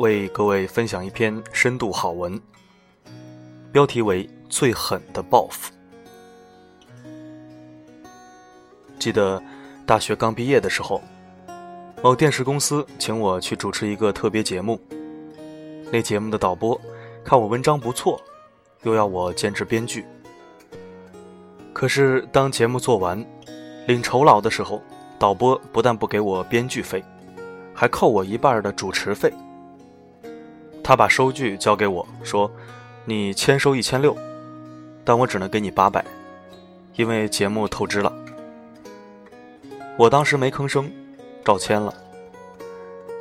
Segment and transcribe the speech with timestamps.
[0.00, 2.40] 为各位分享一篇深度好文，
[3.70, 5.70] 标题为《最狠的报复》。
[8.98, 9.42] 记得
[9.84, 11.02] 大学刚毕业的时候，
[12.02, 14.80] 某电视公司请我去主持一个特别节目。
[15.92, 16.80] 那节目的导播
[17.22, 18.18] 看我文章不错，
[18.84, 20.06] 又要我兼职编剧。
[21.74, 23.22] 可是当节目做完，
[23.86, 24.82] 领酬劳的时候，
[25.18, 27.04] 导播不但不给我编剧费。
[27.74, 29.30] 还扣我一半的主持费。
[30.90, 32.50] 他把收据交给我说
[33.06, 34.12] ：“你签收一千六，
[35.04, 36.04] 但我只能给你八百，
[36.96, 38.12] 因为节目透支了。”
[39.96, 40.90] 我当时没吭声，
[41.44, 41.94] 照签了。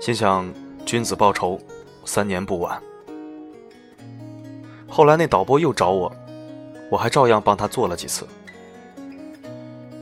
[0.01, 0.51] 心想
[0.83, 1.59] 君子报仇，
[2.05, 2.81] 三年不晚。
[4.87, 6.11] 后来那导播又找我，
[6.89, 8.27] 我还照样帮他做了几次。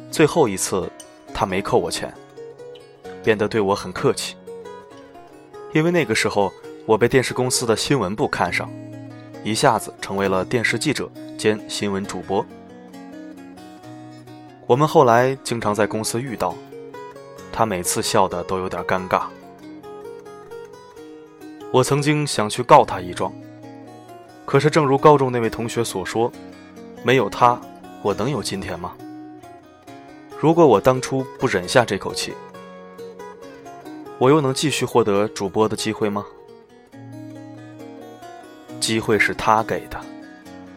[0.10, 0.90] 最后一次，
[1.34, 2.14] 他没扣我钱，
[3.22, 4.38] 变得对我很客气。
[5.74, 6.50] 因为那个时候，
[6.88, 8.72] 我被电视公司的新闻部看上，
[9.44, 12.46] 一下子成为了电视记者兼新闻主播。
[14.66, 16.56] 我们后来经常在公司遇到，
[17.52, 19.24] 他每次笑的都有点尴尬。
[21.74, 23.34] 我曾经想去告他一状，
[24.46, 26.32] 可是正如高中那位同学所说，
[27.04, 27.60] 没有他，
[28.02, 28.94] 我能有今天吗？
[30.40, 32.34] 如果我当初不忍下这口气。
[34.18, 36.26] 我又能继续获得主播的机会吗？
[38.80, 40.00] 机会是他给的，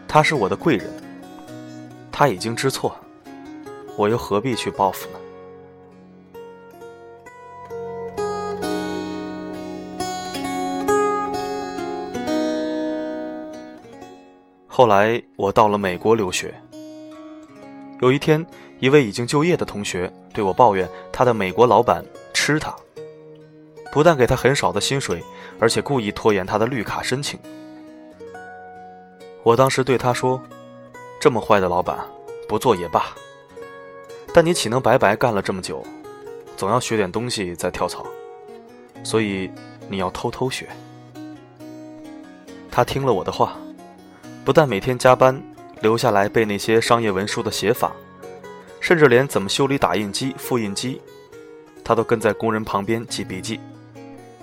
[0.07, 0.87] 他是我的贵人，
[2.11, 2.95] 他已经知错，
[3.95, 5.17] 我又何必去报复呢？
[14.67, 16.53] 后来我到了美国留学，
[18.01, 18.43] 有一天，
[18.79, 22.73] 一位已经就业的同学对我抱怨，他的美国老板吃他。
[23.91, 25.21] 不但给他很少的薪水，
[25.59, 27.37] 而且故意拖延他的绿卡申请。
[29.43, 30.41] 我当时对他说
[31.19, 31.97] ：“这么坏的老板，
[32.47, 33.05] 不做也罢。
[34.33, 35.83] 但你岂能白白干了这么久？
[36.55, 38.05] 总要学点东西再跳槽，
[39.03, 39.49] 所以
[39.89, 40.69] 你要偷偷学。”
[42.69, 43.57] 他听了我的话，
[44.45, 45.41] 不但每天加班
[45.81, 47.91] 留下来背那些商业文书的写法，
[48.79, 51.01] 甚至连怎么修理打印机、复印机，
[51.83, 53.59] 他都跟在工人旁边记笔记。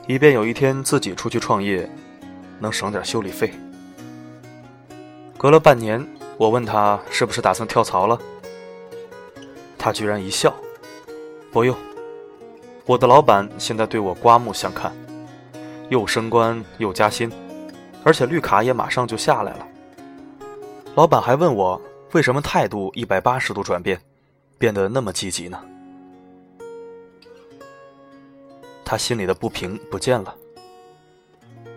[0.09, 1.89] 以便有一天自己出去创业，
[2.59, 3.53] 能省点修理费。
[5.39, 6.05] 隔了半年，
[6.37, 8.21] 我问他是不是打算跳槽了，
[9.79, 10.53] 他居然一笑
[11.53, 11.77] ：“不用，
[12.85, 14.93] 我的老板现在对我刮目相看，
[15.91, 17.31] 又升官又加薪，
[18.03, 19.69] 而且绿卡也马上就下来了。”
[20.97, 24.01] 老板还问我为什么态度一百八十度转变，
[24.59, 25.63] 变得那么积极呢？
[28.85, 30.35] 他心里的不平不见了。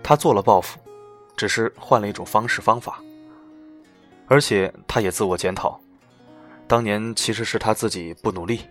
[0.02, 0.80] 他做了报复，
[1.38, 3.00] 只是换了一种方式方法。
[4.32, 5.78] 而且他也自我检讨，
[6.66, 8.62] 当年其实是他自己不努力。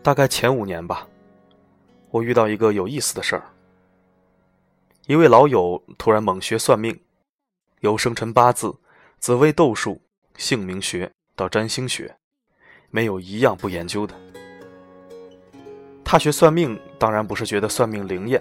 [0.00, 1.08] 大概前五年吧，
[2.08, 3.42] 我遇到一个有意思的事儿。
[5.08, 6.96] 一位老友突然猛学算命，
[7.80, 8.72] 由生辰八字、
[9.18, 10.00] 紫微斗数、
[10.36, 12.16] 姓名学到占星学，
[12.90, 14.14] 没有一样不研究的。
[16.04, 18.40] 他学算命，当然不是觉得算命灵验，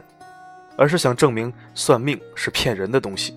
[0.77, 3.35] 而是想证明算命是骗人的东西。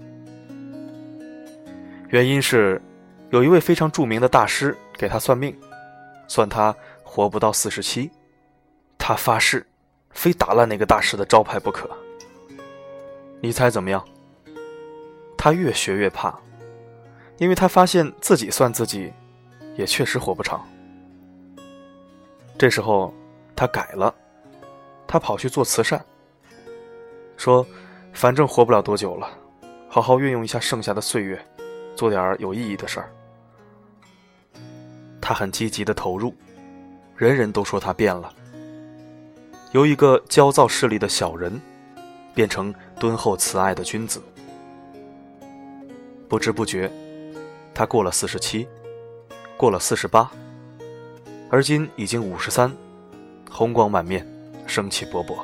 [2.09, 2.81] 原因是，
[3.31, 5.57] 有一位非常著名的大师给他算命，
[6.27, 8.11] 算他活不到四十七。
[8.97, 9.67] 他发誓，
[10.11, 11.89] 非打烂那个大师的招牌不可。
[13.41, 14.05] 你猜怎么样？
[15.37, 16.39] 他越学越怕，
[17.37, 19.13] 因为他发现自己算自己，
[19.77, 20.67] 也确实活不长。
[22.59, 23.15] 这时候。
[23.61, 24.15] 他改了，
[25.05, 26.01] 他跑去做慈善，
[27.37, 27.67] 说
[28.15, 29.29] ：“反正活不了多久了，
[29.89, 31.45] 好好运用一下剩下的岁月，
[31.99, 33.11] 做点有意义的事儿。”
[35.21, 36.33] 他很积极的投入，
[37.17, 38.33] 人人都说他变了，
[39.73, 41.61] 由一个焦躁势利的小人，
[42.35, 44.23] 变成敦厚慈爱的君子。
[46.29, 46.89] 不知不觉，
[47.75, 48.69] 他过了四十七，
[49.57, 50.31] 过了四十八，
[51.51, 52.73] 而今已经五十三。
[53.51, 54.25] 红光满面，
[54.69, 55.37] 生气勃勃，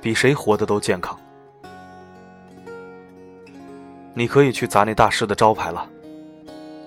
[0.00, 1.18] 比谁活得都健康。
[4.14, 5.90] 你可以去砸那大师的招牌了。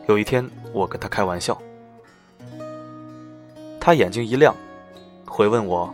[0.08, 1.62] 有一天，我跟他开玩笑，
[3.80, 4.56] 他眼睛一亮，
[5.26, 5.94] 回问我：“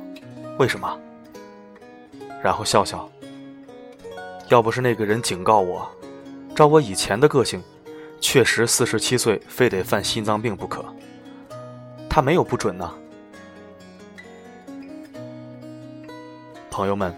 [0.59, 0.99] 为什么？”
[2.43, 3.09] 然后笑笑。
[4.49, 5.89] 要不是那个人警告我，
[6.55, 7.63] 照我以前的个性，
[8.21, 10.85] 确实四十七岁非得犯心脏病不可。
[12.07, 12.93] 他没有不准呢。
[16.69, 17.11] 朋友们，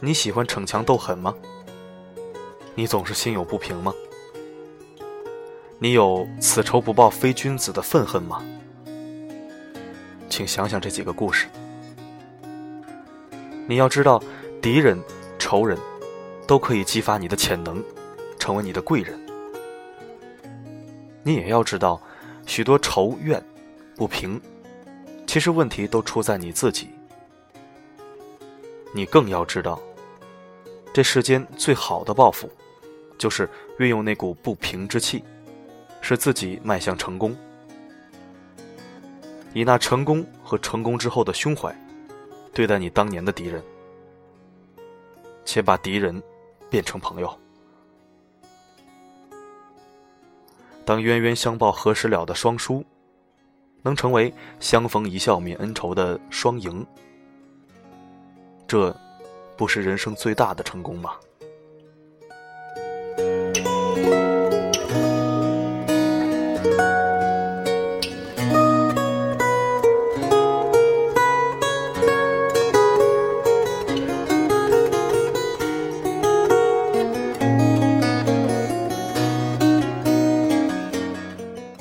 [0.00, 1.32] 你喜欢逞强斗狠吗？
[2.80, 3.92] 你总是心有不平吗？
[5.78, 8.42] 你有此仇不报非君子的愤恨吗？
[10.30, 11.46] 请想想这几个故事。
[13.68, 14.18] 你要知道，
[14.62, 14.98] 敌人、
[15.38, 15.76] 仇人，
[16.46, 17.84] 都可以激发你的潜能，
[18.38, 19.20] 成为你的贵人。
[21.22, 22.00] 你也要知道，
[22.46, 23.44] 许多仇怨、
[23.94, 24.40] 不平，
[25.26, 26.88] 其实问题都出在你自己。
[28.94, 29.78] 你更要知道，
[30.94, 32.50] 这世间最好的报复，
[33.20, 35.22] 就是运用那股不平之气。
[36.02, 37.36] 使自己迈向成功，
[39.52, 41.76] 以那成功和成功之后的胸怀，
[42.54, 43.62] 对待你当年的敌人，
[45.44, 46.20] 且把敌人
[46.70, 47.38] 变成朋友。
[50.86, 52.82] 当冤冤相报何时了的双输，
[53.82, 56.84] 能成为相逢一笑泯恩仇的双赢，
[58.66, 58.96] 这
[59.54, 61.14] 不是人生最大的成功吗？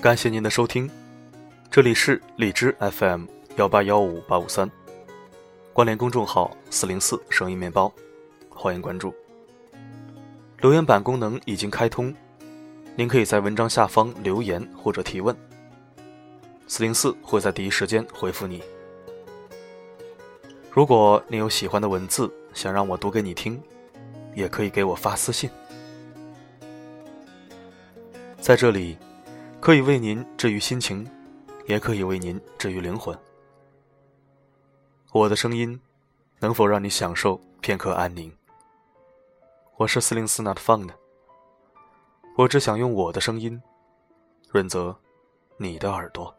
[0.02, 0.90] 感谢您的收听，
[1.70, 3.26] 这里是荔枝 FM
[3.58, 4.72] 幺八幺五八五三，
[5.74, 7.92] 关联公众号四零四声音面包，
[8.48, 9.14] 欢迎关注。
[10.62, 12.16] 留言板功能已经开通，
[12.96, 15.36] 您可以在文章下方留言或者提问，
[16.66, 18.64] 四零四会在第一时间回复你。
[20.72, 23.62] 如果您有喜欢的文字想让我读给你听，
[24.34, 25.50] 也可以给我发私信，
[28.40, 28.98] 在这里。
[29.62, 31.06] 可以为您治愈心情，
[31.68, 33.16] 也可以为您治愈灵魂。
[35.12, 35.78] 我的声音
[36.40, 38.32] 能否让你享受片刻安宁？
[39.76, 40.90] 我是四零四 Not Found，
[42.38, 43.62] 我只想用我的声音
[44.50, 44.96] 润泽
[45.58, 46.34] 你的耳朵。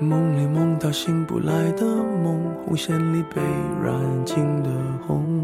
[0.00, 3.40] 梦里梦到醒不来的梦，红线里被
[3.82, 4.68] 染尽的
[5.06, 5.43] 红，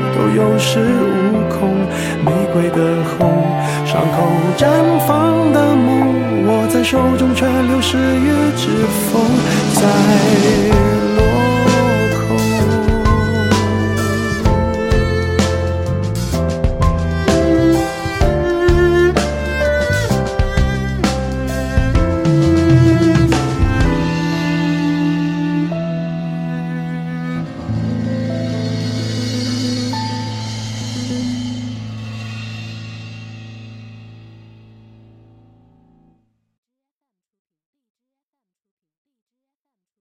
[0.29, 1.85] 有恃无恐。
[2.23, 3.43] 玫瑰的红，
[3.85, 4.17] 伤口
[4.57, 4.67] 绽
[5.07, 8.67] 放的梦，握在手中却流失于指
[9.11, 9.21] 缝，
[9.75, 11.10] 在。